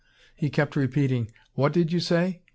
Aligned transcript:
He 0.35 0.49
kept 0.49 0.75
repeating: 0.75 1.29
"What 1.53 1.73
did 1.73 1.91
you 1.91 1.99
say? 1.99 2.41